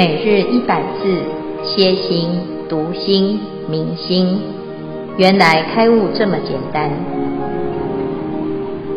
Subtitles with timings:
[0.00, 1.12] 每日一百字，
[1.62, 2.30] 歇心、
[2.70, 4.40] 读心、明心，
[5.18, 6.90] 原来开悟这么简单。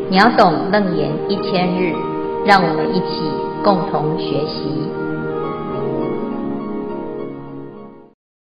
[0.09, 1.91] 秒懂楞严一千日，
[2.45, 3.19] 让我们一起
[3.65, 4.63] 共同学习。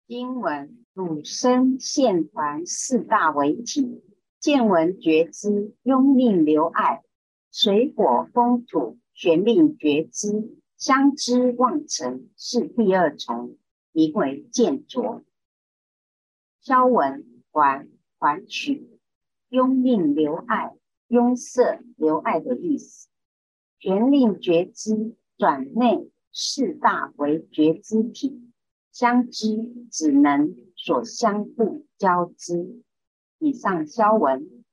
[0.06, 4.02] 经文：汝身现团四大为体，
[4.38, 7.00] 见闻觉知，拥命流爱，
[7.50, 10.59] 水火风土，玄命觉知。
[10.80, 13.58] 相知望成是第二重，
[13.92, 15.22] 名为见浊。
[16.62, 17.86] 消文还
[18.18, 18.98] 还取，
[19.50, 20.74] 拥命留爱，
[21.08, 23.08] 拥色留爱的意思。
[23.78, 28.50] 玄命觉知转内四大为觉知体，
[28.90, 32.82] 相知只能所相互交织。
[33.38, 34.64] 以上消文，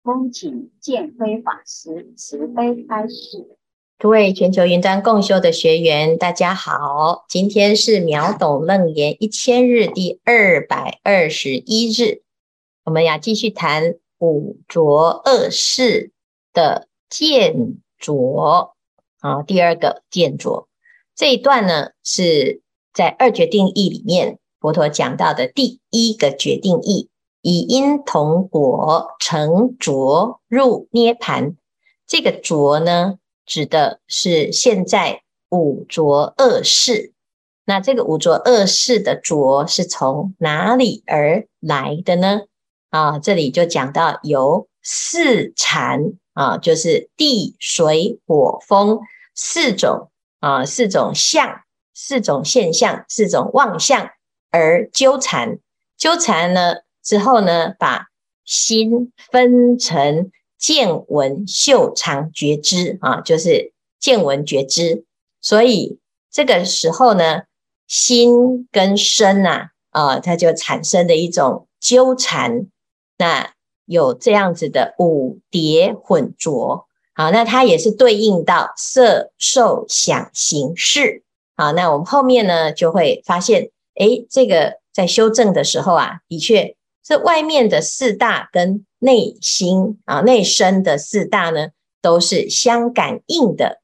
[0.00, 3.58] 恭请见辉法师慈悲开示。
[3.98, 7.24] 各位全球云端共修的学员，大家好！
[7.30, 12.20] 今天是秒懂楞严一千日第二百二十一日，
[12.84, 16.12] 我们要继续谈五浊恶世
[16.52, 18.74] 的见浊
[19.20, 19.42] 啊。
[19.42, 20.68] 第二个见浊
[21.14, 22.60] 这一段呢，是
[22.92, 27.08] 在二决定义里面，佛陀讲到的第一个决定义：
[27.40, 31.54] 以因同果成浊入涅槃。
[32.06, 33.18] 这个浊呢？
[33.46, 37.12] 指的是现在五浊恶世，
[37.64, 42.40] 那这个五浊恶世的浊是从哪里而来的呢？
[42.90, 46.00] 啊，这里就讲到由四禅
[46.34, 49.00] 啊，就是地水火风
[49.34, 51.62] 四种啊，四种相，
[51.94, 54.10] 四种现象，四种妄相
[54.50, 55.58] 而纠缠，
[55.96, 58.08] 纠缠了之后呢，把
[58.44, 60.30] 心分成。
[60.58, 65.04] 见闻嗅尝觉知啊，就是见闻觉知，
[65.40, 65.98] 所以
[66.30, 67.42] 这个时候呢，
[67.86, 72.66] 心跟身呐啊，啊，它就产生了一种纠缠，
[73.18, 73.52] 那
[73.84, 81.22] 有这样子的五叠混浊，好，那它也是对应到色受想行识，
[81.54, 86.74] 好，那我们后面呢就会发现，诶，这个在修正的时候啊，的确
[87.06, 88.86] 是外面的四大跟。
[89.06, 91.68] 内心啊，内身的四大呢，
[92.02, 93.80] 都是相感应的。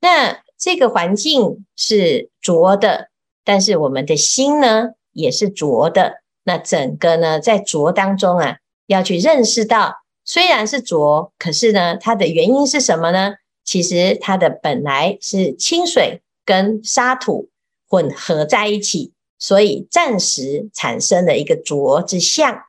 [0.00, 3.10] 那这个环境是浊的，
[3.44, 6.22] 但是我们的心呢，也是浊的。
[6.42, 8.56] 那整个呢，在浊当中啊，
[8.88, 9.94] 要去认识到，
[10.24, 13.34] 虽然是浊，可是呢，它的原因是什么呢？
[13.64, 17.50] 其实它的本来是清水跟沙土
[17.88, 22.64] 混合在一起，所以暂时产生了一个浊之相，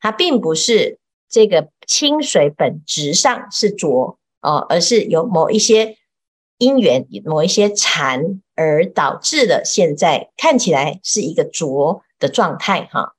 [0.00, 0.98] 它并不是。
[1.32, 5.96] 这个清水本质上是浊哦，而是有某一些
[6.58, 13.14] 因缘、某一些缠而导致了现在看起来是一个浊的状态哈。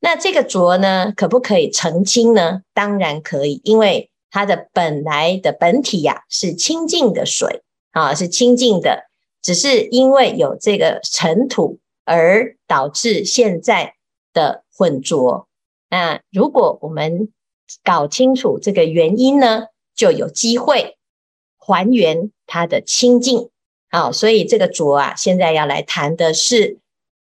[0.00, 2.60] 那这个浊呢，可不可以澄清呢？
[2.74, 7.62] 当然可以，因为它的本来的本体呀、是清净的水
[7.92, 9.06] 啊，是清净的，
[9.40, 13.94] 只是因为有这个尘土而导致现在
[14.34, 15.48] 的混浊。
[15.88, 17.32] 那如果我们
[17.82, 20.96] 搞清楚这个原因呢，就有机会
[21.58, 23.50] 还原它的清净
[23.90, 24.12] 啊。
[24.12, 26.78] 所以这个浊啊，现在要来谈的是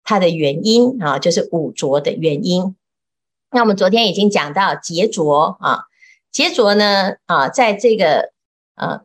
[0.03, 2.77] 它的原因啊，就是五浊的原因。
[3.51, 5.85] 那我们昨天已经讲到结浊啊，
[6.33, 8.33] 结浊呢啊，在这个
[8.75, 9.03] 呃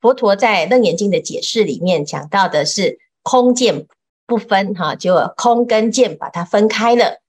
[0.00, 3.86] 佛陀在《楞严经》的解释里面讲到的是空见
[4.26, 7.20] 不分哈，就空跟见把它分开了。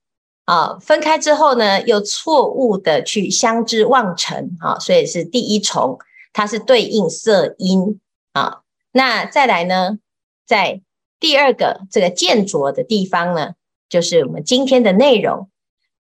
[0.46, 5.98] 啊，分开之后呢，又错误的去相知忘成，啊，所以是第一重，
[6.32, 8.00] 它是对应色音
[8.32, 8.60] 啊。
[8.92, 9.98] 那再来呢，
[10.46, 10.80] 在
[11.18, 13.54] 第二个这个见浊的地方呢，
[13.88, 15.50] 就是我们今天的内容。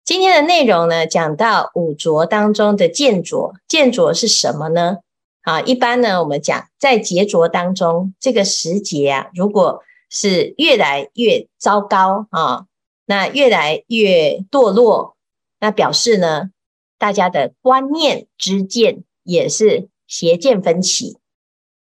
[0.04, 4.98] 今天的内容呢，讲到五浊当中的见浊，见浊是什么呢？
[5.44, 12.66] 啊，一般呢，我们讲在结浊当中，这个时节啊，如果是越来越糟糕啊。
[13.12, 15.18] 那越来越堕落，
[15.60, 16.52] 那表示呢，
[16.98, 21.18] 大家的观念之见也是邪见分歧。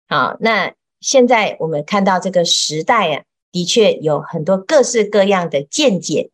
[0.07, 6.31] 好，那现在我们看到这个时代啊，的确有很多各式各样的见解。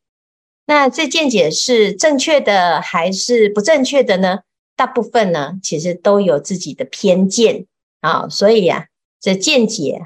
[0.66, 4.44] 那这见解是正确的还是不正确的呢？
[4.78, 7.66] 大部分呢，其实都有自己的偏见
[8.00, 8.30] 啊。
[8.30, 8.86] 所以啊，
[9.20, 10.00] 这见解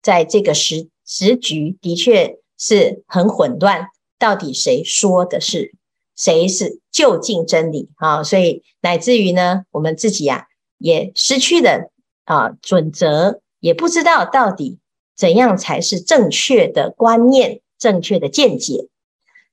[0.00, 3.88] 在这个时时局的确是很混乱。
[4.18, 5.74] 到底谁说的是
[6.16, 8.22] 谁是究竟真理啊？
[8.22, 10.46] 所以乃至于呢，我们自己啊
[10.78, 11.90] 也失去了
[12.24, 14.78] 啊准则，也不知道到底
[15.16, 18.88] 怎样才是正确的观念、正确的见解。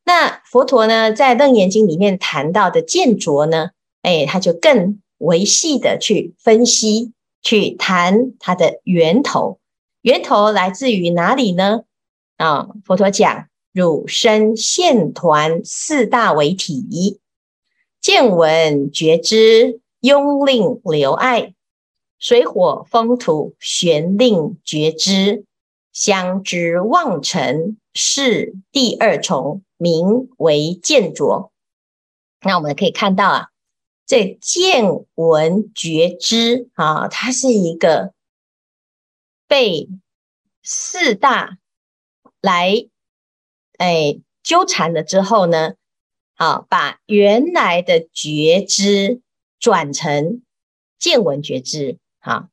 [0.05, 3.69] 那佛陀呢，在《楞严经》里面谈到的见着呢，
[4.01, 9.59] 哎，他就更维系的去分析、去谈它的源头。
[10.01, 11.83] 源头来自于哪里呢？
[12.35, 17.19] 啊，佛陀讲汝身现团四大为体，
[17.99, 21.55] 见闻觉知拥令留爱，
[22.19, 25.45] 水火风土玄令觉知，
[25.91, 31.51] 相知妄尘是第二重，名为见着。
[32.41, 33.47] 那我们可以看到啊，
[34.05, 34.85] 这见
[35.15, 38.13] 闻觉知啊，它是一个
[39.47, 39.89] 被
[40.61, 41.57] 四大
[42.39, 42.87] 来
[43.83, 45.73] 哎纠缠了之后呢，
[46.35, 49.19] 好，把原来的觉知
[49.59, 50.41] 转成
[50.97, 51.97] 见闻觉知。
[52.21, 52.47] 好，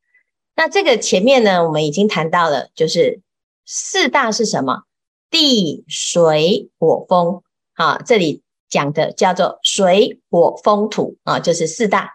[0.56, 3.20] 那这个前面呢，我们已经谈到了，就是
[3.64, 4.82] 四大是什么？
[5.30, 7.42] 地水火风。
[7.74, 12.14] 好，这里讲的叫做水火风土啊，就是四大。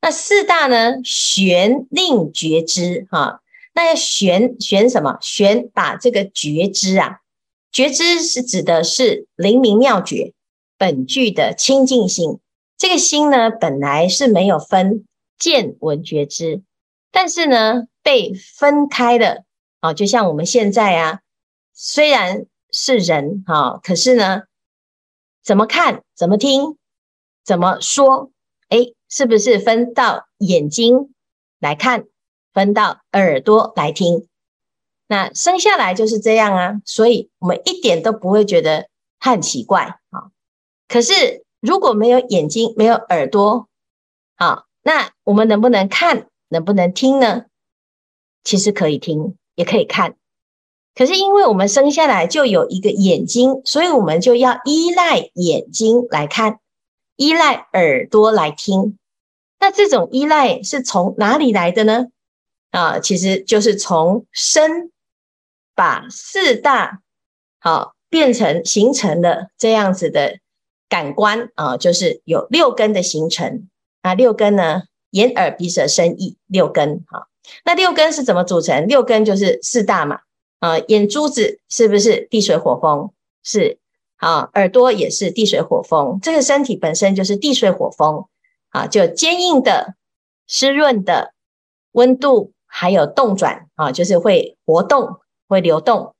[0.00, 3.06] 那四大呢，玄令觉知。
[3.12, 3.40] 哈，
[3.74, 5.18] 那要玄玄什么？
[5.20, 7.20] 玄把这个觉知啊。
[7.76, 10.32] 觉知是指的是灵明妙觉
[10.78, 12.40] 本具的清净心，
[12.78, 15.04] 这个心呢，本来是没有分
[15.36, 16.62] 见闻觉知，
[17.12, 19.44] 但是呢被分开的
[19.80, 21.20] 啊，就像我们现在啊，
[21.74, 24.44] 虽然是人哈，可是呢，
[25.44, 26.78] 怎么看、怎么听、
[27.44, 28.30] 怎么说，
[28.70, 31.12] 诶，是不是分到眼睛
[31.60, 32.06] 来看，
[32.54, 34.26] 分到耳朵来听？
[35.08, 38.88] 那生下来就是这样啊，所以我们一点都不会觉得
[39.20, 40.32] 它很奇怪啊。
[40.88, 43.68] 可是如果没有眼睛，没有耳朵，
[44.34, 47.44] 啊，那我们能不能看，能不能听呢？
[48.42, 50.16] 其实可以听，也可以看。
[50.92, 56.58] 可是因为我们生下来就有一个眼睛，所以我们就要依赖眼睛来看，
[57.14, 58.98] 依赖耳朵来听。
[59.60, 62.06] 那这种依赖是从哪里来的呢？
[62.72, 64.90] 啊，其实就是从身。
[65.76, 67.02] 把四大
[67.60, 70.38] 好变成形成了这样子的
[70.88, 73.68] 感官啊，就是有六根的形成。
[74.02, 77.28] 那六根呢，眼耳鼻舌身意六根哈。
[77.64, 78.88] 那六根是怎么组成？
[78.88, 80.20] 六根就是四大嘛
[80.60, 83.12] 啊，眼珠子是不是地水火风？
[83.44, 83.78] 是
[84.16, 86.18] 啊，耳朵也是地水火风。
[86.22, 88.24] 这个身体本身就是地水火风
[88.70, 89.94] 啊，就坚硬的、
[90.46, 91.34] 湿润的、
[91.92, 95.20] 温度还有动转啊，就是会活动。
[95.48, 96.14] 会流动，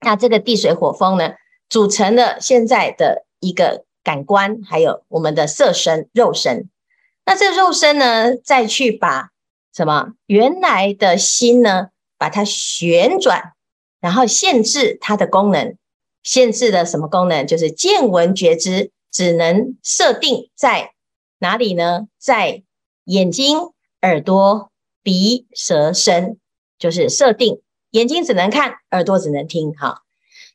[0.00, 1.34] 那这个地水火风呢，
[1.68, 6.68] 组成了现在的一个感官，还有我们的色身、肉身。
[7.24, 9.30] 那这肉身呢，再去把
[9.74, 13.52] 什么原来的心呢，把它旋转，
[14.00, 15.76] 然后限制它的功能，
[16.22, 17.44] 限制了什么功能？
[17.46, 20.92] 就是见闻觉知只能设定在
[21.38, 22.06] 哪里呢？
[22.18, 22.62] 在
[23.04, 23.58] 眼睛、
[24.02, 24.70] 耳朵、
[25.02, 26.38] 鼻、舌、身，
[26.78, 27.60] 就是设定。
[27.96, 30.02] 眼睛只能看，耳朵只能听，哈。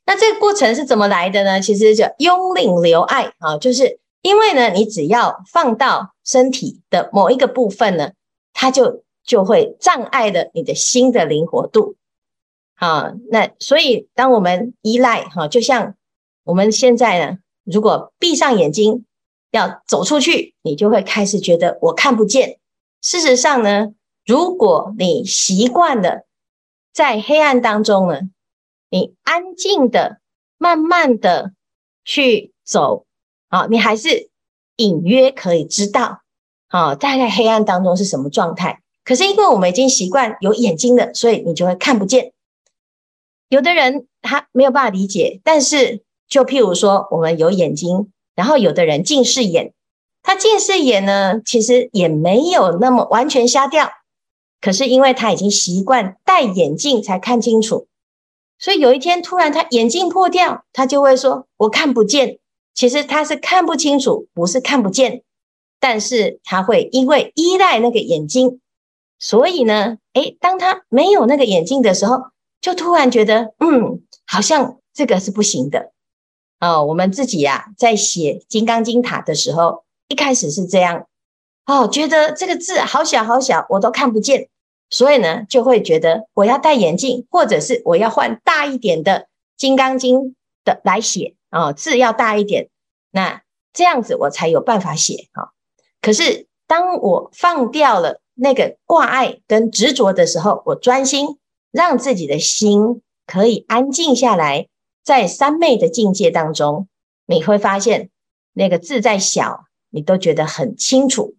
[0.06, 1.60] 那这个过程是怎么来的呢？
[1.60, 8.12] 其实就拥令留爱啊，就是因为呢，你只要放到身体的某一个部分呢，
[8.52, 11.96] 它就就会障碍了你的心的灵活度。
[12.76, 15.94] 好，那所以当我们依赖哈，就像
[16.44, 19.04] 我们现在呢，如果闭上眼睛
[19.50, 22.58] 要走出去，你就会开始觉得我看不见。
[23.00, 23.88] 事实上呢，
[24.24, 26.24] 如果你习惯了。
[26.92, 28.20] 在黑暗当中呢，
[28.90, 30.20] 你安静的、
[30.58, 31.52] 慢慢的
[32.04, 33.06] 去走，
[33.48, 34.28] 啊，你还是
[34.76, 36.20] 隐约可以知道，
[36.68, 38.80] 啊，大概黑暗当中是什么状态。
[39.04, 42.32] 可是因为我们已经习惯有眼睛的，所以你就会看不见。
[43.48, 49.72] 有的人他没有办法理解，但是就譬如说，我们有眼睛，然后有的人近视眼，
[50.22, 53.90] 他近视眼呢，其实也没有那么完全瞎掉。
[54.62, 57.88] 可是因为他已经习惯戴眼镜才看清楚，
[58.58, 62.38] 所以有一天突然他眼镜破掉，他就会说：“我看不见。”
[62.72, 65.22] 其实他是看不清楚，不是看不见。
[65.78, 68.60] 但是他会因为依赖那个眼睛，
[69.18, 72.18] 所以呢，诶，当他没有那个眼镜的时候，
[72.60, 75.90] 就突然觉得，嗯，好像这个是不行的。
[76.60, 81.08] 哦，我们自己呀，在写《金刚经》塔的时候，一开始是这样，
[81.66, 84.48] 哦，觉得这个字好小好小，我都看不见。
[84.92, 89.12] 所以呢，就会觉得我要戴眼镜，或者是我要换大一点的
[89.56, 90.20] 《金刚经》
[90.64, 92.68] 的来写啊、哦，字要大一点，
[93.10, 95.48] 那这样子我才有办法写啊、哦。
[96.02, 101.38] 可是当我放掉了那个挂碍跟执着的时候，我专心，
[101.70, 104.68] 让自己的心可以安静下来，
[105.02, 106.86] 在三昧的境界当中，
[107.24, 108.10] 你会发现
[108.52, 111.34] 那个字再小，你都觉得很清楚。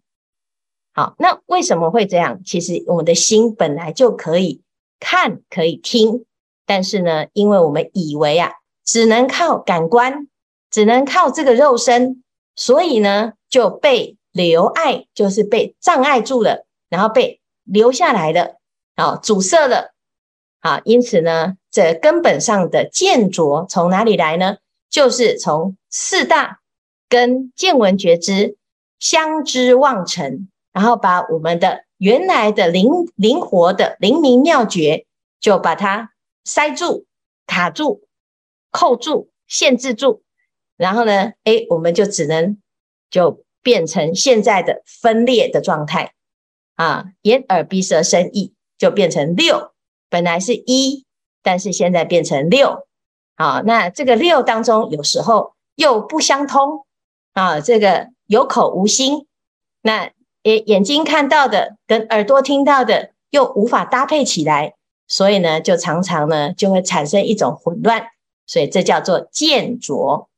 [0.94, 2.40] 好，那为什么会这样？
[2.44, 4.62] 其实我们的心本来就可以
[5.00, 6.24] 看，可以听，
[6.64, 8.52] 但是呢，因为我们以为啊，
[8.84, 10.28] 只能靠感官，
[10.70, 12.22] 只能靠这个肉身，
[12.54, 18.58] 所以呢，就被留碍，就是被障碍住了，然后被留下来的，
[18.94, 19.94] 好，阻塞了。
[20.60, 24.58] 好，因此呢，这根本上的见浊从哪里来呢？
[24.88, 26.60] 就是从四大
[27.08, 28.56] 跟见闻觉知
[29.00, 35.06] 相知妄尘，然后把我们的原来的灵灵活的灵明妙觉，
[35.40, 36.10] 就把它
[36.44, 37.06] 塞住、
[37.46, 38.02] 卡住、
[38.70, 40.22] 扣住、限制住，
[40.76, 42.60] 然后呢，诶，我们就只能
[43.08, 46.12] 就变成现在的分裂的状态
[46.74, 49.72] 啊，眼耳鼻舌身意就变成六。
[50.10, 51.06] 本来是一，
[51.42, 52.86] 但是现在变成六，
[53.36, 56.84] 好，那这个六当中有时候又不相通
[57.32, 59.26] 啊，这个有口无心，
[59.82, 60.10] 那
[60.44, 64.74] 眼眼睛看到的跟耳朵听到的又无法搭配起来，
[65.06, 68.06] 所以呢，就常常呢就会产生一种混乱，
[68.46, 70.30] 所以这叫做见浊。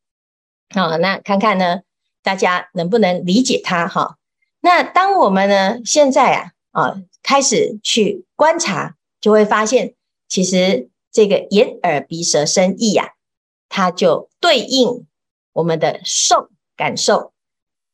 [0.75, 1.83] 好，那看看呢，
[2.23, 4.17] 大家能不能理解它哈？
[4.61, 8.97] 那当我们呢现在啊啊开始去观察。
[9.19, 9.95] 就会发现，
[10.29, 13.15] 其实这个眼耳鼻舌身意呀，
[13.69, 15.07] 它就对应
[15.55, 17.33] 我们的受感受。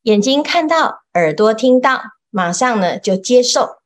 [0.02, 3.76] 眼睛看到，耳朵听到，马上呢就接受。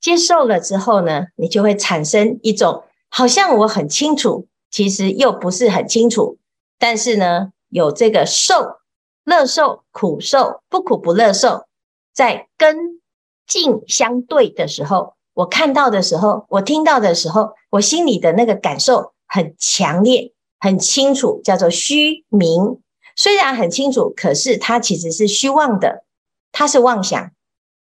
[0.00, 6.38] 接受了之后呢，你就会产生一种好像我很清楚，其实又不是很清楚。
[6.78, 8.78] 但是呢，有这个受、
[9.24, 11.66] 乐受、苦受、不苦不乐受，
[12.14, 13.00] 在跟
[13.46, 15.14] 境相对的时候。
[15.34, 22.80] 我看到的时候，我听到的时候，我心里的那个感受很强烈、很清楚，叫做虚明。
[23.20, 26.06] 虽然很清楚，可是它其实是虚妄的，
[26.52, 27.32] 它是妄想。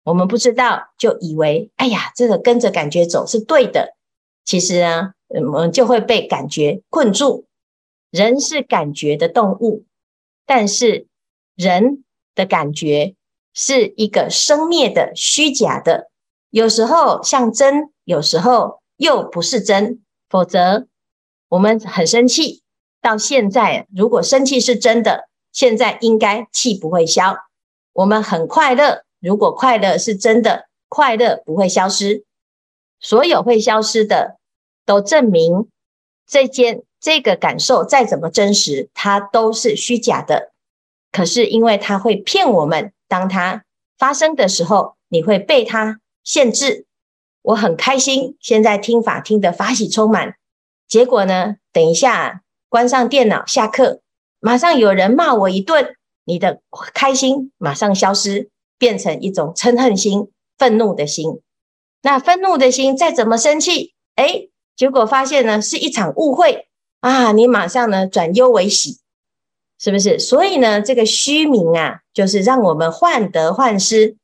[0.03, 3.95] 我们不知道，就以为哎呀，这个跟着感觉走是对的。
[4.43, 7.47] 其实呢，我们就会被感觉困住。
[8.11, 9.85] 人是感觉的动物，
[10.45, 11.07] 但是
[11.55, 12.03] 人
[12.35, 13.15] 的感觉
[13.51, 16.11] 是一个生灭的、虚假的。
[16.51, 20.03] 有时候像真，有时候又不是真。
[20.29, 20.85] 否则，
[21.49, 22.61] 我们很生气。
[23.05, 27.37] 到现在，如果生气是真的，现在应该气不会消。
[27.93, 32.25] 我们很快乐，如果快乐是真的，快乐不会消失。
[32.99, 34.37] 所有会消失的，
[34.87, 35.69] 都证明
[36.25, 40.51] 这件这个感受再怎么真实，它都是虚假的。
[41.11, 43.65] 可是因为它会骗我们，当它
[43.99, 45.99] 发生的时候，你会被它。
[46.23, 46.87] 限制，
[47.43, 48.35] 我很开心。
[48.39, 50.37] 现在听法听得法喜充满，
[50.87, 51.57] 结果呢？
[51.71, 52.41] 等一下
[52.75, 54.01] 关上电脑，下课
[54.41, 56.59] 马上有人骂我一顿，你的
[56.93, 61.39] 开心马上消失，变成一种嗔恨心、愤怒的心。
[62.01, 66.67] 那愤怒的心再怎么生气，诶，结果发现呢是一场误会
[66.99, 67.31] 啊！
[67.31, 68.99] 你马上呢转忧为喜，
[69.79, 70.19] 是不是？
[70.19, 74.17] 所以呢，这个虚名啊，就是让我们患得患失。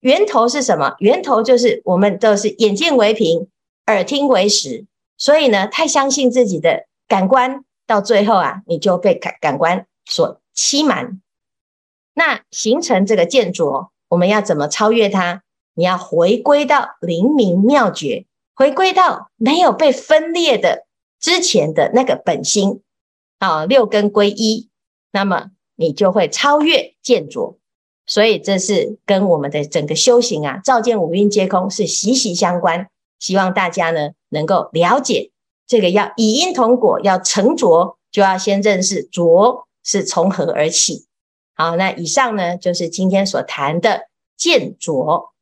[0.00, 0.96] 源头是什么？
[0.98, 3.48] 源头就是我们都是眼见为凭，
[3.86, 4.84] 耳听为实，
[5.16, 11.20] 所以呢，太相信自己的感官，到最后啊，你就被感感官所欺瞒。
[12.14, 15.42] 那形成这个见浊，我们要怎么超越它？
[15.74, 20.86] 你要回归到灵明妙觉，回归到没有被分裂的
[21.18, 22.80] 之前的那个本心
[23.40, 24.68] 啊，六根归一，
[25.10, 27.58] 那么你就会超越见浊。
[28.06, 32.88] 所以这是跟我们的整个修行啊，照见五蕴皆空是息息相关。
[33.18, 35.32] 希望大家呢能够了解
[35.70, 41.06] 这个，要以因同果，要成浊，就要先认识浊是从何而起。
[41.54, 45.32] 好，那以上呢就是今天所谈的见浊。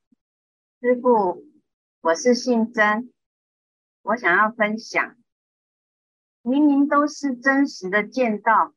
[0.82, 1.46] 师父，
[2.02, 3.10] 我是信真，
[4.02, 5.16] 我想要分享，
[6.42, 8.74] 明明都是真实的见到，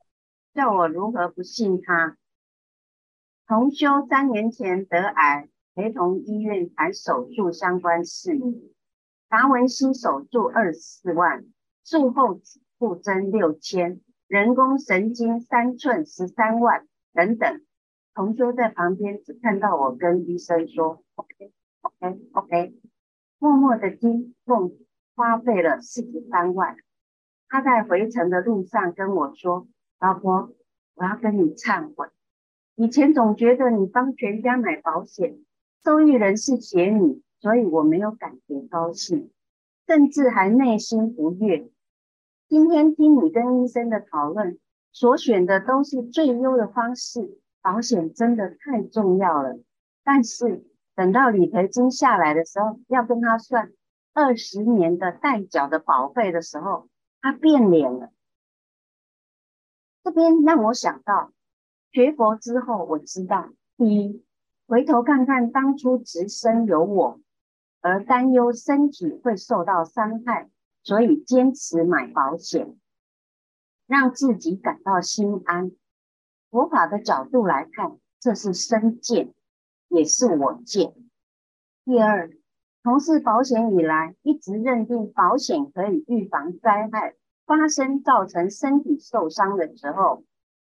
[0.53, 2.15] 叫我如何不信他？
[3.46, 8.70] 同修三年前得癌，陪同医院谈手术相关事宜。
[9.31, 11.45] 达文西手术二十四万，
[11.85, 17.61] 术后止吐针六千，人工神经三寸十三万等等。
[18.13, 22.75] 同桌在旁边只看到我跟医生说：“OK OK OK。”
[23.39, 24.73] 默默的听共
[25.15, 26.75] 花费了四十三万。
[27.47, 29.65] 他在回程的路上跟我说
[30.01, 30.53] ：“老婆，
[30.95, 32.09] 我要跟你忏悔。”
[32.75, 35.39] 以前总觉得你帮全家买保险，
[35.85, 39.29] 受益人是写你，所以我没有感觉高兴。
[39.88, 41.69] 甚至还内心不悦。
[42.48, 44.57] 今天听你跟医生的讨论，
[44.93, 49.60] 所选的都是最优的方式，保险真的太重要了。
[50.03, 50.63] 但是
[50.95, 53.74] 等到理赔金下来的时候，要跟他算
[54.13, 56.88] 二十年的代缴的保费的时候，
[57.21, 58.12] 他变脸了。
[60.03, 61.33] 这边让我想到，
[61.91, 64.24] 学佛之后，我知道，第一，
[64.67, 67.19] 回头看看当初直身有我，
[67.81, 70.50] 而担忧身体会受到伤害，
[70.83, 72.77] 所以坚持买保险，
[73.88, 75.71] 让自己感到心安。
[76.50, 79.33] 佛法的角度来看，这是身见，
[79.89, 80.93] 也是我见。
[81.83, 82.29] 第二，
[82.83, 87.15] 从事保险以来，一直认定保险可以预防灾害。
[87.43, 90.23] 发生造成身体受伤的时候，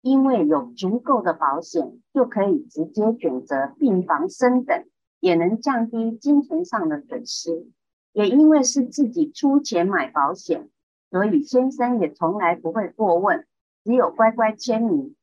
[0.01, 4.85] 因为有足够的保险，就可以直接选择病房升等，
[5.19, 7.67] 也能降低金钱上的损失。
[8.13, 10.69] 也因为是自己出钱买保险，
[11.11, 13.45] 所以先生也从来不会过问，
[13.83, 15.15] 只有乖乖签名。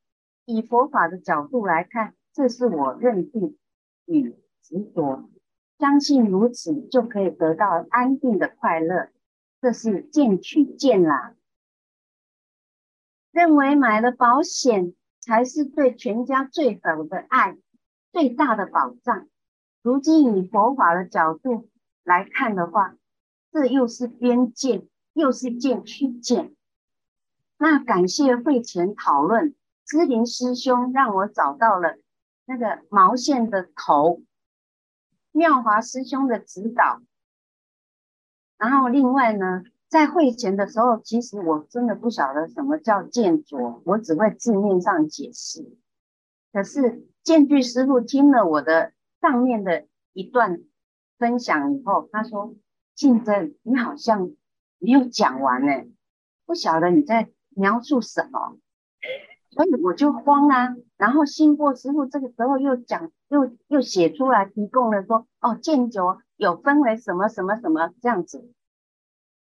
[0.45, 3.57] 以佛法的角度来看，这是我认定
[4.05, 5.29] 与执着，
[5.79, 9.09] 相信如此就可以得到安定的快乐。
[9.61, 11.35] 这是见取见啦，
[13.33, 17.57] 认为买了保险才是对全家最好的爱，
[18.13, 19.27] 最大的保障。
[19.85, 21.69] 如今以佛法的角度
[22.05, 22.97] 来看的话，
[23.53, 26.57] 这又是边见，又是见取见。
[27.59, 31.99] 那感谢会前讨论，知林师兄让我找到了
[32.47, 34.23] 那个毛线的头，
[35.33, 37.03] 妙华师兄的指导。
[38.57, 45.77] 然后另外呢，在会前的时候，其实我真的不晓得什么叫见着，我只会字面上解释。
[46.55, 50.61] 可是见具师傅听了我的上面的一段
[51.17, 52.55] 分享以后，他说
[52.95, 54.33] ：“静真，你好像
[54.79, 55.73] 没有讲完呢，
[56.45, 58.59] 不晓得你在描述什么。”
[59.49, 60.77] 所以我就慌啊。
[60.99, 68.53] 然后信过师傅这个时候又讲，又又写出来，提供了说：“哦，见着。”有分为什么什么什么这样子，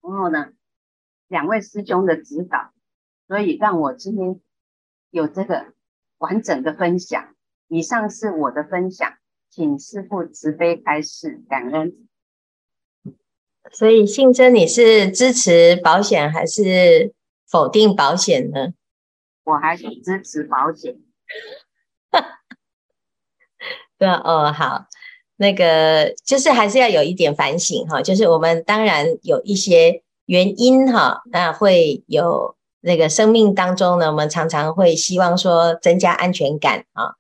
[0.01, 0.53] 然后呢，
[1.27, 2.71] 两位师兄的指导，
[3.27, 4.39] 所以让我今天
[5.09, 5.73] 有这个
[6.19, 7.33] 完整的分享。
[7.67, 9.11] 以上是我的分享，
[9.55, 11.93] 请师父慈悲开示，感恩。
[13.71, 17.13] 所以信真，你是支持保险还是
[17.47, 18.73] 否定保险呢？
[19.43, 20.97] 我还是支持保险。
[23.99, 24.87] 对哦，好。
[25.35, 37.17] 那个就是还是要有一点反省哈，就是我们当然有一些原因哈，那会有那个生命当中呢，我们常常会希望说增加安全感啊。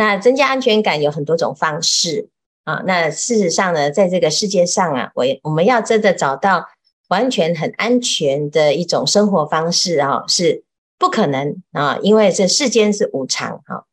[0.00, 2.30] 那增加安全感有很多种方式
[2.64, 2.82] 啊。
[2.86, 6.66] 那事实上呢，在这个世界上啊，我我们要真的找到
[7.08, 10.64] 完全很安全的一种生活方式啊，是
[10.98, 13.84] 不可能啊，因为这世间是无常哈，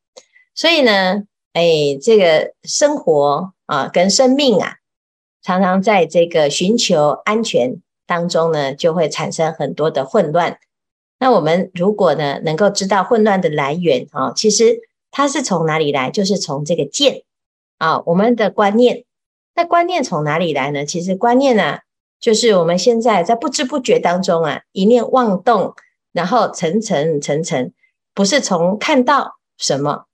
[0.55, 1.23] 所以呢。
[1.53, 4.75] 哎，这个生活啊，跟生命啊，
[5.41, 10.59] 常常在这个寻求安全当中呢，就会产生很多的混乱。
[11.17, 14.79] 那我们如果呢，能够知道混乱的来源啊，其实
[15.17, 16.11] 它是从哪里来？
[16.11, 17.23] 就是从这个见
[17.79, 19.03] 啊，我们的观念。
[19.55, 20.85] 那观念从哪里来呢？
[20.85, 21.79] 其实观念呢、啊，
[22.19, 25.73] 就是我们现在在不知不觉当中啊，一念妄动，
[26.11, 27.73] 然后层层层层，
[28.13, 30.05] 不是从看到什么。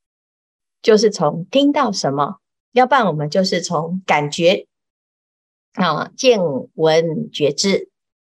[0.82, 2.38] 就是从听到什么，
[2.72, 4.68] 要不然我们就是从感觉
[5.74, 6.40] 啊，见
[6.76, 7.90] 闻觉知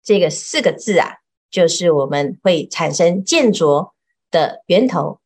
[0.02, 1.18] 这个四个字啊，
[1.50, 3.92] 就是我们会产生见着
[4.30, 5.20] 的源头。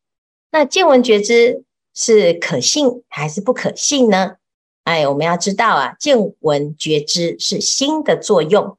[0.51, 4.37] 那见闻觉知是可信还是不可信呢？
[4.83, 8.77] 哎，我们要知道啊，见闻觉知是心的作用，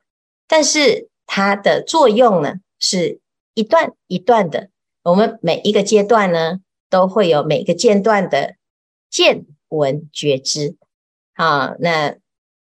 [0.48, 3.20] 但是它的作用呢，是
[3.54, 4.70] 一段一段的。
[5.04, 8.56] 我们每一个阶段呢，都会有每个阶段的
[9.08, 10.76] 见闻觉知，
[11.34, 12.16] 好，那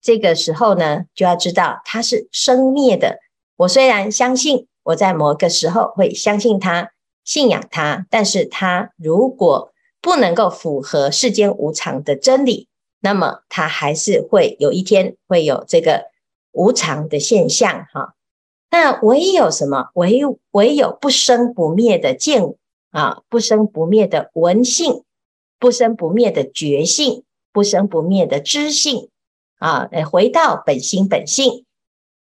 [0.02, 3.20] 这个时候呢，就要知道它是生灭的。
[3.58, 6.93] 我虽然相信，我在某个时候会相信它、
[7.24, 12.68] 信仰它，但是它如果不能够符合世间无常的真理，
[13.00, 16.06] 那么它还是会有一天会有这个
[16.52, 17.88] 无常的现象。
[17.94, 18.16] 哈，
[18.70, 19.90] 那唯有什么？
[19.94, 22.56] 唯唯有不生不灭的见。
[22.92, 25.04] 啊，不生不灭的闻性，
[25.58, 29.10] 不生不灭的觉性，不生不灭的知性
[29.58, 29.90] 啊！
[30.12, 31.66] 回到本心本性，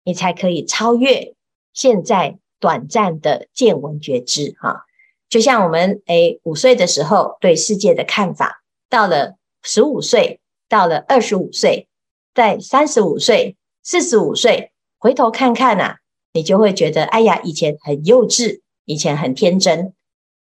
[0.04, 1.36] 你才可以超越
[1.72, 4.58] 现在短暂的见闻觉知。
[4.60, 4.87] 哈、
[5.30, 11.88] 就像我们诶五岁的时候对世界的看法，到了十五岁，到了二十五岁，
[12.34, 15.98] 在三十五岁、四十五岁，回头看看啊，
[16.32, 19.94] 你就会觉得，哎呀，以前很幼稚，以前很天真。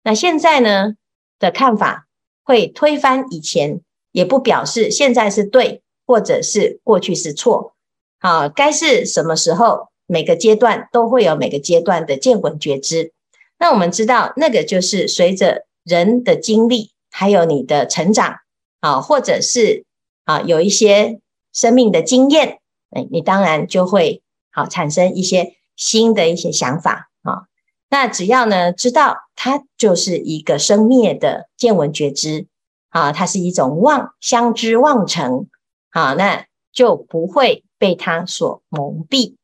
[0.04, 0.94] 那现在呢
[1.38, 2.08] 的看法
[2.44, 7.76] 会推翻以前，也不表示现在是对，或者是过去是错。
[8.20, 13.13] 好，该是什么时候，每个阶段都会有每个阶段的见闻觉知。
[13.62, 18.38] 那我们知道，那个就是随着人的经历，还有你的成长，
[18.80, 19.86] 啊，或者是
[20.26, 21.21] 啊有一些
[21.54, 27.43] 生命的经验，哎，你当然就会好产生一些新的一些想法啊。
[27.88, 32.47] 那只要呢知道它就是一个生灭的见闻觉知
[32.89, 35.47] 啊，它是一种妄相知妄成，
[35.91, 39.36] 好，那就不会被它所蒙蔽。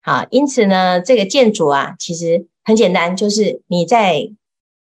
[0.00, 4.32] 好，因此呢，这个建筑啊，其实很简单，就是你在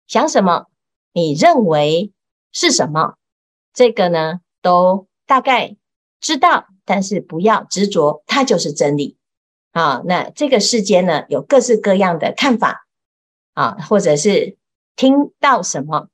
[0.07, 0.67] 想什么，
[1.15, 2.13] 你认为
[2.53, 3.15] 是什么，
[3.73, 5.77] 这个呢，都大概
[6.21, 9.17] 知道，但是不要执着，它就是真理。
[9.73, 12.87] 啊，那这个世间呢，有各式各样的看法。
[13.55, 14.59] 啊，或者是
[14.95, 16.09] 听到什么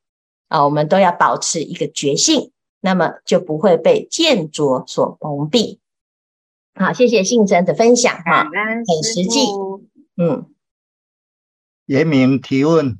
[0.46, 5.78] 啊，我们都要保持一个觉性，那么就不会被见着所蒙蔽。
[6.74, 8.44] 好，谢谢信真的分享哈，
[8.86, 9.40] 很实际。
[10.16, 10.46] 嗯，
[11.86, 12.98] 严明提问：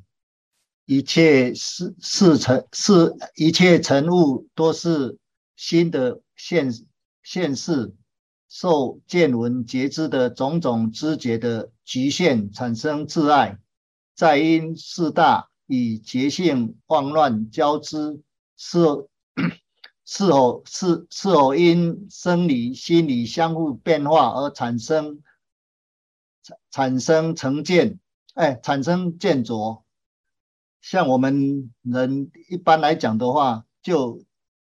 [0.85, 5.18] 一切事事成是一切成物都是
[5.57, 6.70] 新的现
[7.20, 7.92] 现世，
[8.49, 13.59] 受见闻觉知的种种知觉的局限，产生自爱。
[14.14, 18.22] 再因四大与觉性妄乱交织，
[18.57, 18.79] 是
[20.07, 25.20] 是否是是否因生理心理相互变化而产生
[26.70, 27.99] 产生成见？
[28.37, 29.83] 哎，产生见着。
[30.83, 34.22] 像我们人一般来讲的话，就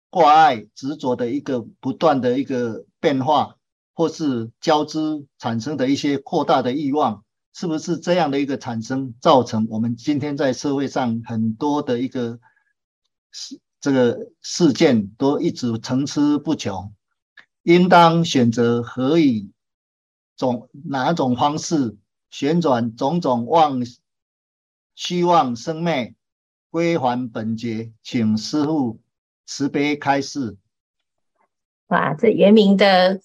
[0.08, 3.56] 挂碍执着的一个不断的一个变化，
[3.92, 7.22] 或是交织产生的一些扩大的欲望。
[7.52, 12.40] 是不是这样的一个产生，造成我们今天在社会上很多的一个
[13.32, 16.94] 事这个事件都一直层出不穷？
[17.64, 19.50] 应当选择何以
[20.38, 21.98] 种哪种方式
[22.30, 23.82] 旋转种种妄
[24.94, 26.14] 虚妄生灭，
[26.70, 27.92] 归还本觉？
[28.02, 29.00] 请师父
[29.46, 30.56] 慈悲开示。
[31.88, 33.20] 哇，这圆明的。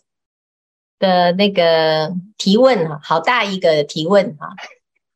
[1.00, 4.56] 的那个提问哈，好大一个提问哈，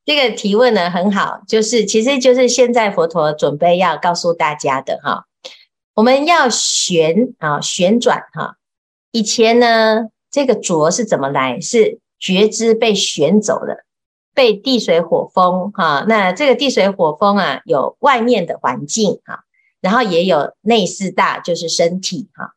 [0.03, 5.27] 这个提问呢很好，就是其实就是现在佛陀准备要告诉大家的哈，
[5.93, 8.57] 我们要旋啊旋转哈，
[9.11, 11.61] 以前呢这个浊是怎么来？
[11.61, 13.85] 是觉知被选走了，
[14.33, 19.43] 被地水火风哈，那这个地水火风啊有外面的环境哈，
[19.81, 22.53] 然后也有内四大就是身体哈，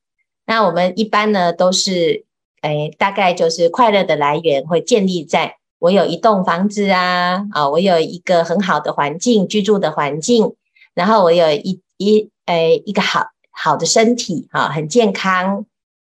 [0.46, 2.25] 那我们一般呢都是。
[2.62, 10.55] 哎，大概就是快乐的来源会建立在我有一栋房子啊，啊，我有一个很好的环境居住的环境，
[10.92, 15.64] 然后我有一一哎一个好好的身体啊，很健康，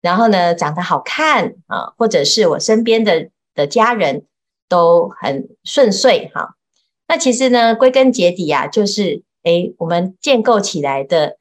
[0.01, 4.25] 然后呢长得好看啊，或者是我身边的的家人
[4.69, 6.55] 都很顺遂哈。
[7.07, 11.37] 那其实呢，归根结底啊，就是哎，我们建构起来的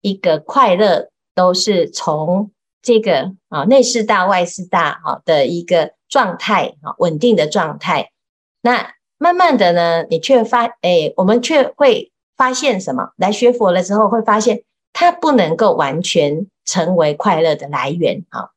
[0.00, 2.50] 一个快乐都是从。
[2.82, 8.10] 这个啊，内四大外四大哈的一个状态啊，稳定的状态。
[8.62, 13.10] 那慢慢的呢，你却发哎，我们却会发现什么？
[13.18, 14.62] 来学佛了之后，会发现
[14.94, 18.48] 它不能够完全成为快乐的来源啊。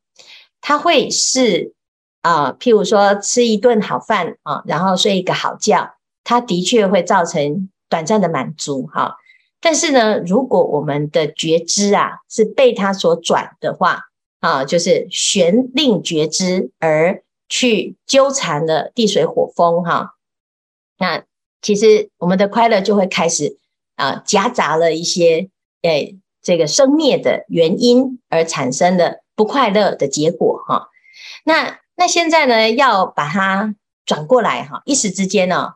[0.61, 1.73] 它会是
[2.23, 9.17] 啊，譬如说吃一顿好饭啊，然后睡一个好觉，它的确会造成短暂的满足哈。
[9.61, 13.99] 但是呢，如果我们的觉知啊是被它所转的话，
[14.39, 20.15] 啊，就是旋令觉知而去纠缠了地水火风哈，
[20.97, 21.23] 那
[21.61, 23.57] 其实我们的快乐就会开始
[23.95, 25.49] 啊，夹杂了一些
[25.81, 30.89] 诶这个生灭的原因而产生的不快乐的结果哈。
[31.45, 33.75] 那那现在呢，要把它
[34.05, 35.73] 转过来哈，一时之间呢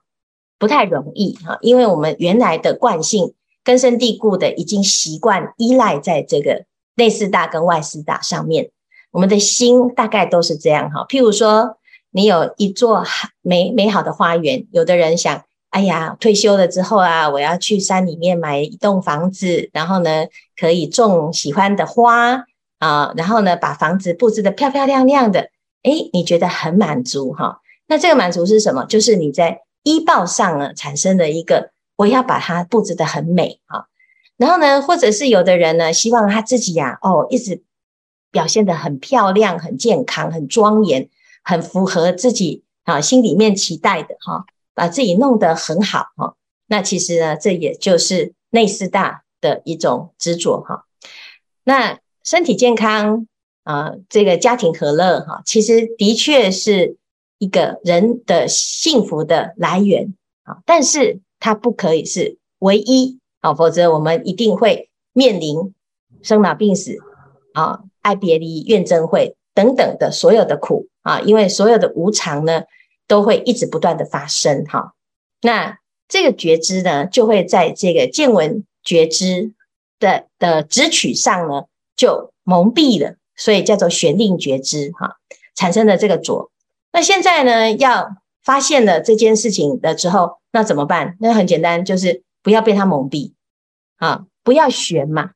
[0.60, 6.65] 不太容易哈，因为我们原来的惯性根深蒂固的已经习惯依赖在这个。
[6.99, 8.71] 内四大跟外四大上面，
[9.12, 11.06] 我们的心大概都是这样哈。
[11.08, 11.77] 譬如说，
[12.10, 13.06] 你有一座
[13.43, 20.25] 美美好的花园，有的人想，哎呀，退休了之后啊，我要去山里面买一栋房子，然后呢，
[20.60, 22.45] 可以种喜欢的花
[22.80, 25.51] 啊，然后呢，把房子布置得漂漂亮亮的，
[25.88, 27.62] 诶，你觉得很满足哈？
[27.88, 28.84] 那这个满足是什么？
[28.86, 33.88] 就是你在依报上呢产生的一个，我要把它布置得很美哈。
[34.36, 37.63] 然后呢，或者是有的人呢，希望他自己呀、哦，一直
[38.30, 41.10] 表现得很漂亮、很健康、很庄严，
[41.41, 44.45] 很符合自己啊心里面期待的哈，
[44.76, 46.36] 把自己弄得很好哈。
[46.67, 50.86] 那其实呢，这也就是内四大的一种执着哈。
[51.63, 53.26] 那身体健康
[53.67, 56.95] 啊，这个家庭和乐哈，其实的确是
[57.38, 65.73] 一个人的幸福的来源啊，但是它不可以是唯一啊，否则我们一定会面临
[66.21, 66.95] 生老病死
[67.53, 72.63] 啊、爱别离、怨憎会等等的所有的苦啊，因为所有的无常呢，
[73.06, 74.93] 都会一直不断的发生哈。
[75.41, 75.77] 那
[76.08, 79.51] 这个觉知呢，就会在这个见闻觉知
[79.99, 81.65] 的的执取上呢，
[81.97, 85.17] 就蒙蔽了，所以叫做玄令觉知哈，
[85.56, 86.52] 产生了这个浊。
[86.91, 88.10] 那现在呢，要
[88.43, 91.15] 发现了这件事情的时候，那怎么办？
[91.19, 93.34] 那很简单，就是不要被它蒙蔽
[93.97, 95.32] 啊，不要悬嘛，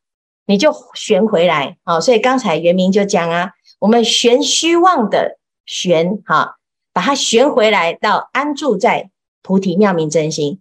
[0.46, 2.02] 你就悬回来啊。
[2.02, 6.58] 所以刚才圆明就讲啊，我们悬虚妄的悬哈，
[6.92, 9.12] 把它悬回来到安住在
[9.42, 10.60] 菩提妙明真心。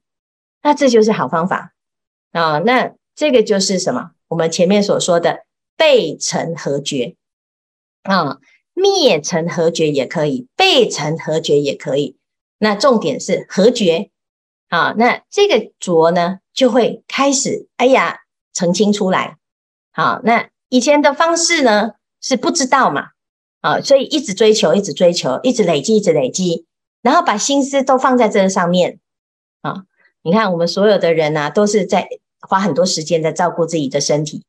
[0.63, 1.73] 那这就是好方法
[2.33, 2.59] 啊！
[2.59, 4.11] 那这个就是什么？
[4.29, 5.45] 我们前面所说的
[5.77, 7.17] 背尘合觉
[8.03, 8.39] 啊，
[8.75, 12.17] 灭尘合觉也可以，背尘合觉也可以。
[12.59, 14.11] 那重点是合觉
[14.69, 14.95] 啊！
[14.99, 18.21] 那这个浊呢，就会开始哎呀
[18.53, 19.39] 澄清出来。
[19.93, 23.09] 好，那以前的方式呢是不知道嘛
[23.61, 26.67] 啊，所以一直追求，一直追求，一直累积，一直累积，
[27.03, 28.99] 然后把心思都放在这个上面
[29.63, 29.85] 啊。
[30.23, 32.07] 你看，我们所有的人呐、都是在
[32.41, 34.45] 花很多时间在照顾自己的身体，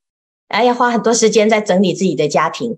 [0.50, 2.78] 哎，要花很多时间在整理自己的家庭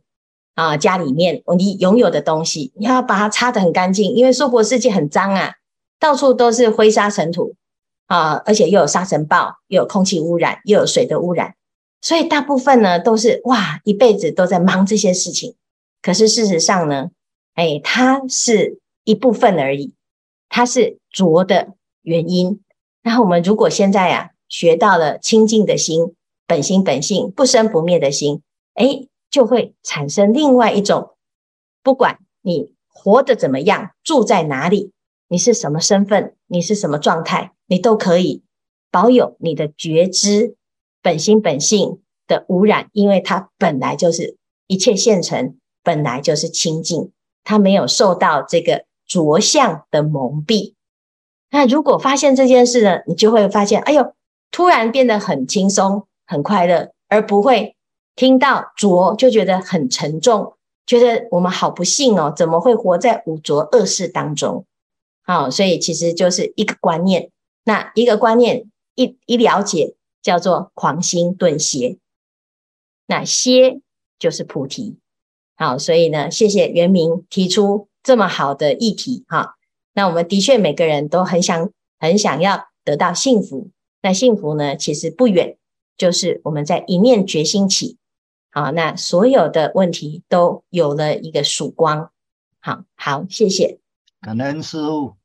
[0.56, 5.54] 啊，家里面你拥有的东西，你要把它擦得很干净，因为娑婆世界很脏啊，
[6.00, 7.56] 到处都是灰沙尘土
[8.08, 11.56] 啊，而且又有沙尘暴，又有空气污染，又有水的污染，
[12.02, 15.56] 所以大部分呢都是哇，一辈子都在忙这些事情。
[16.02, 17.10] 可是事实上呢，
[17.56, 19.94] 哎，它是一部分而已，
[20.50, 21.70] 它是浊的
[22.02, 22.62] 原因。
[23.02, 26.14] 然后我们如果现在呀、啊、学到了清净的心、
[26.46, 28.42] 本心本性、不生不灭的心，
[28.76, 31.16] 哎，就会产生另外一种，
[31.82, 34.92] 不管你活得怎么样，住在哪里，
[35.28, 38.44] 你是什么身份，你是什么状态，你都可以
[38.92, 40.56] 保有你的觉知、
[41.02, 47.12] 本心本性的污染，因为它本来就是一切现成，本来就是清净，
[47.44, 50.76] 它没有受到这个着相的蒙蔽。
[51.50, 54.14] 那如果发现这件事呢，你就会发现，哎呦，
[54.52, 57.76] 突然变得很轻松、很快乐，而不会
[58.16, 64.66] 听到浊就觉得很沉重，觉得我们好不幸哦，怎么会活在五浊恶世当中？
[65.24, 67.32] 好，所以其实就是一个观念，
[67.64, 71.98] 那一个观念一一了解，叫做狂心顿歇，
[73.08, 73.80] 那歇
[74.20, 74.98] 就是菩提。
[75.56, 79.56] 好，所以呢，谢谢元明提出这么好的议题，哈。
[79.94, 83.70] 那我们的确每个人都很想很想要得到幸福，
[84.02, 85.56] 那幸福呢，其实不远，
[85.96, 87.98] 就是我们在一念决心起，
[88.54, 92.12] 好，那所有的问题都有了一个曙光。
[92.60, 93.80] 好好，谢谢。
[94.22, 95.16] 感恩师傅，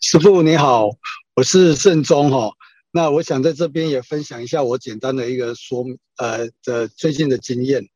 [0.00, 0.88] 师傅你好，
[1.36, 2.50] 我是盛宗哈。
[2.90, 5.84] 那我想在这边也分享一下我简单的一个说
[6.16, 7.88] 呃的最近的经验，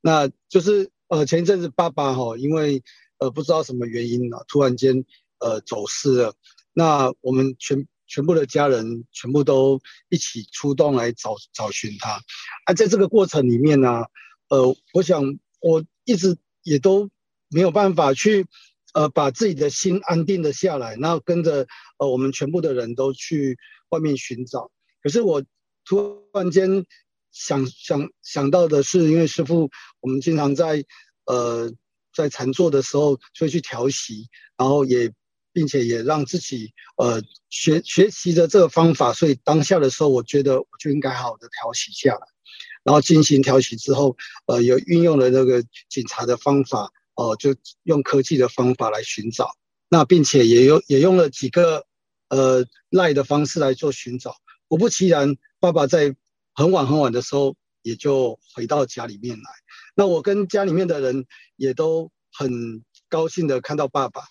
[0.00, 2.82] 那就是呃前一阵子爸爸哈，因为
[3.18, 5.04] 呃不知道什么原因呢，突然间。
[5.42, 6.34] 呃，走失了。
[6.74, 12.20] 那我们全全部的家人全部都一起出动来找找寻他。
[12.64, 14.02] 啊，在这个过程里面呢，
[14.48, 17.08] 呃，我想我一直也都
[17.48, 18.46] 没有办法去
[18.94, 21.68] 呃把自己的心安定的下来，然后跟着
[21.98, 23.56] 呃我们全部的人都去
[23.90, 24.72] 外面寻找。
[25.00, 25.44] 可是我
[25.84, 26.84] 突然间
[27.30, 29.70] 想想想到的是，因为师父，
[30.00, 30.84] 我们经常在
[31.26, 31.72] 呃
[32.12, 35.12] 在禅坐的时候就会去调息，然后也。
[35.52, 42.26] 并且也让自己呃学学习着这个方法，所以当下的时候，我觉得我就应该好好的调息下来，
[42.84, 49.56] 然后进行调息之后，呃，有运用了那个警察的方法，哦、呃，就用科技的方法来寻找，
[49.88, 51.84] 那并且也用也用了几个
[52.28, 54.36] 呃赖的方式来做寻找，
[54.68, 56.14] 果不其然，爸爸在
[56.54, 59.50] 很晚很晚的时候也就回到家里面来，
[59.96, 64.22] 那我跟家里面的人也都很高兴的看到爸爸，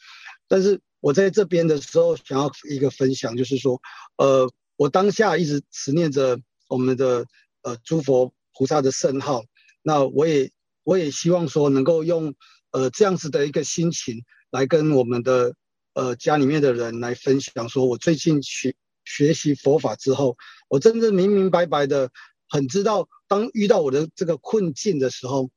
[0.47, 0.79] 但是。
[1.01, 3.81] 我在这边的时候，想要一个分享，就是说，
[4.17, 7.25] 呃，我当下一直持念着我们的
[7.61, 9.43] 呃诸佛菩萨的圣号，
[9.81, 10.51] 那我也
[10.83, 12.33] 我也希望说，能够用
[12.71, 15.55] 呃这样子的一个心情来跟我们的
[15.93, 22.11] 呃家里面的人来分享，说我最近学学习佛法之后，我真正明明白白的
[22.49, 25.49] 很知道，当遇到我的这个困境的时候，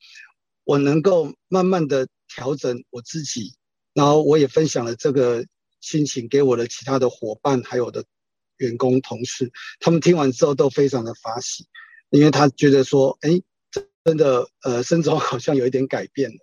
[0.63, 3.55] 我能够慢慢的调整我自己。
[3.95, 5.45] 然后我也分享了这个
[5.81, 8.05] 心情给我的其他的伙伴，还有我的
[8.59, 9.51] 员工同事，
[9.81, 11.67] 他们听完之后都非常的发喜，
[12.11, 13.43] 因为他觉得说，哎，
[14.05, 16.37] 真的，呃，胜宗好像有一点改变了。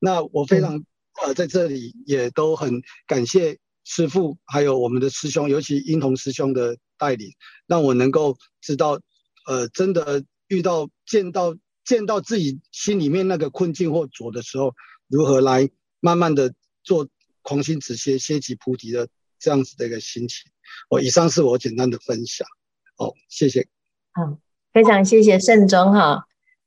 [0.00, 0.84] 那我非常，
[1.22, 7.30] 呃，在这里也都很感谢师父，还有我们的师兄，尤其英童师兄的带领，
[7.66, 9.00] 让我能够知道，
[9.46, 14.74] 呃，真的遇到见到见到自己心里面那个困境或阻的时候，
[15.08, 15.68] 如何来
[16.00, 17.06] 慢慢的做
[17.42, 20.50] 狂心止歇，歇即菩提的这样子的一个心情。
[20.90, 22.46] 哦以上是我简单的分享，
[22.96, 23.66] 哦，谢谢。
[24.12, 24.38] 好，
[24.72, 26.24] 非常谢谢胜宗哈。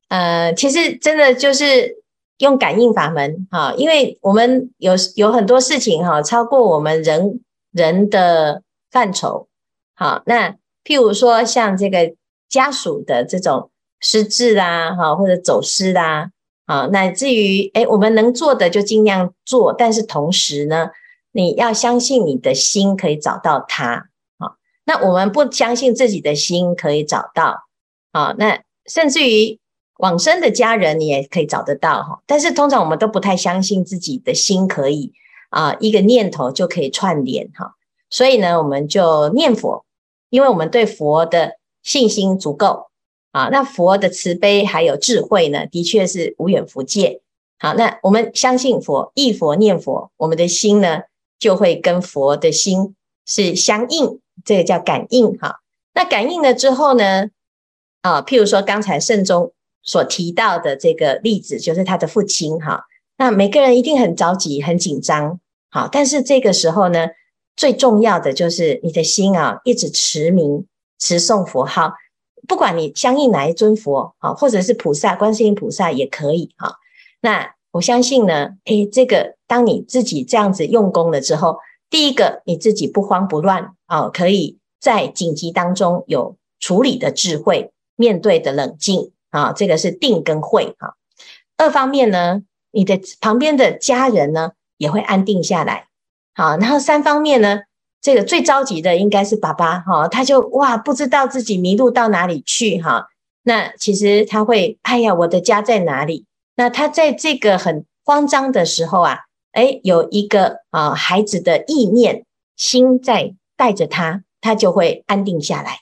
[0.10, 2.04] 呃，其实真的就是
[2.38, 9.48] 用感应法门哈，因为我们有有很多事情哈，超过我们人人的范畴。
[9.96, 10.52] 好，那
[10.84, 12.14] 譬如说像这个
[12.48, 16.32] 家属的这种失智啦，哈，或者走失啦，
[16.66, 20.90] 啊，乃至于诶，我们能做的就尽量做，但是同时呢，
[21.32, 27.66] 你要相信你的心可以找到他，啊，那我们不相信自己的心可以找到，
[28.12, 29.60] 啊，那甚至于
[29.98, 35.14] 往生的家人你也可以找得到哈，但是通常我们都不太相信自己的心可以
[35.52, 37.76] 啊，一个念头就可以串联哈，
[38.10, 39.86] 所以呢，我们就念佛，
[40.30, 42.88] 因为我们对佛的信心足够
[43.36, 47.20] 啊，那佛的慈悲还有智慧呢，的确是无远弗届，
[47.60, 51.02] 好，那我们相信佛，忆佛念佛，我们的心呢，
[51.38, 52.96] 就会跟佛的心
[53.26, 55.60] 是相应，这个叫感应哈。
[55.94, 57.26] 那感应了之后呢，
[58.04, 59.52] 啊，譬如说刚才圣宗
[59.84, 62.86] 所提到的这个例子，就是他的父亲哈。
[63.18, 67.08] 那每个人一定很着急、很紧张，好，但是这个时候呢，
[67.58, 70.66] 最重要的就是你的心啊，一直持名、
[70.98, 71.92] 持诵佛号，
[72.48, 76.76] 不管你相应哪一尊佛啊，或者是菩萨、观世音菩萨也可以哈。
[77.22, 81.58] 那我相信呢，诶，这个当你自己这样子用功了之后，
[81.90, 90.96] 第一个你自己不慌不乱啊，可以在紧急当中有处理的智慧，面对的冷静啊，这个是定跟慧哈。
[91.58, 95.88] 二方面呢，你的旁边的家人呢也会安定下来，
[96.34, 97.62] 好，然后三方面呢，
[98.06, 103.08] 这个最着急的应该是爸爸哈，他就哇不知道自己迷路到哪里去哈，
[103.42, 106.28] 那其实他会，哎呀，我的家在哪里？
[106.56, 109.22] 那他在这个很慌张的时候啊，
[109.54, 115.80] 诶，有一个啊孩子的意念心在带着他，他就会安定下来。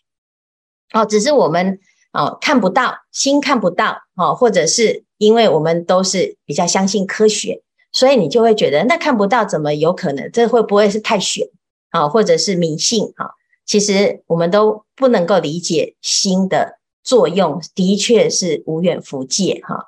[0.94, 1.78] 哦，只是我们
[2.14, 10.32] 哦看不到，心看不到哦，或者是因为我们都是比较相信科学，所以你就会觉得那看不到怎么有可能？
[10.32, 11.46] 这会不会是太玄
[11.94, 12.10] 啊？
[12.10, 13.32] 或者是迷信啊？
[13.66, 19.88] 其实我们都不能够理解心的作用，的确是无远弗届哈。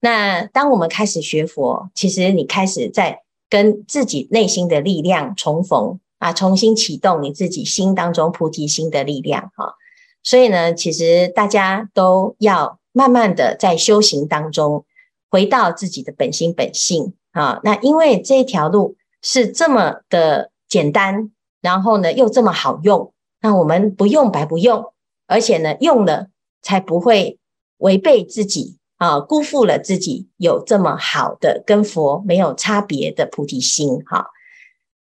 [0.00, 9.74] 那当我们开始学佛，其实你开始在跟自己内心的力量重逢啊，重新启动你自己心当中菩提心的力量哈。
[10.22, 14.84] 所以呢，其实大家都要慢慢的在修行当中
[15.30, 17.60] 回到自己的本心本性啊。
[17.64, 24.92] 那因为这条路是这么的简单，然后呢又这么好用，那我们不用白不用，
[25.26, 26.28] 而且呢用了
[26.62, 27.38] 才不会
[27.78, 28.76] 违背自己。
[28.98, 34.26] 啊，辜负了自己有这么好的跟佛没有差别的菩提心哈。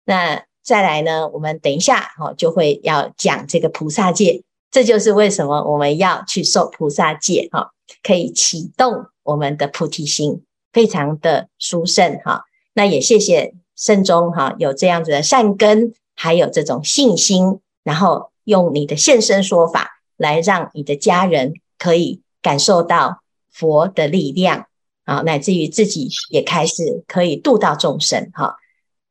[0.05, 7.71] 那再来呢，我们等一下哈就会要讲这个菩萨戒，这就是为什么我们要去受菩萨戒哈，
[8.03, 12.45] 可以启动我们的菩提心，非常的殊胜哈。
[12.75, 23.23] 那也谢谢胜宗哈，有这样子的善根，还有这种信心，然后用你的现身说法来让你的家人可以感受到。
[23.59, 24.67] 佛的力量
[25.07, 28.57] 啊，乃至于自己也开始可以度到众生哈。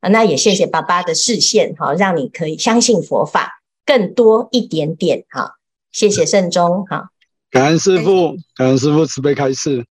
[0.01, 5.55] 那也谢谢爸爸的示现哈，让你可以相信佛法更多一点点哈。
[5.91, 7.09] 谢谢圣宗哈，
[7.49, 9.83] 感恩师父，感恩师父慈悲开示。